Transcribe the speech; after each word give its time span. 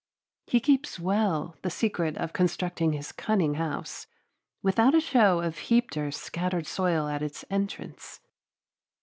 He 0.47 0.59
keeps 0.59 0.99
well 0.99 1.57
the 1.61 1.69
secret 1.69 2.17
of 2.17 2.33
constructing 2.33 2.93
his 2.93 3.11
cunning 3.11 3.53
house, 3.61 4.07
without 4.63 4.95
a 4.95 4.99
show 4.99 5.41
of 5.41 5.59
heaped 5.59 5.95
or 5.95 6.09
scattered 6.09 6.65
soil 6.65 7.07
at 7.07 7.21
its 7.21 7.45
entrance. 7.51 8.19